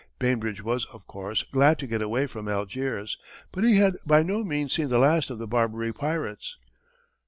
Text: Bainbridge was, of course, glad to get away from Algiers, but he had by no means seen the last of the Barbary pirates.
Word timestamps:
Bainbridge 0.17 0.63
was, 0.63 0.85
of 0.87 1.05
course, 1.05 1.43
glad 1.43 1.77
to 1.77 1.85
get 1.85 2.01
away 2.01 2.25
from 2.25 2.47
Algiers, 2.47 3.19
but 3.51 3.63
he 3.63 3.75
had 3.77 3.93
by 4.03 4.23
no 4.23 4.43
means 4.43 4.73
seen 4.73 4.89
the 4.89 4.97
last 4.97 5.29
of 5.29 5.37
the 5.37 5.45
Barbary 5.45 5.93
pirates. 5.93 6.57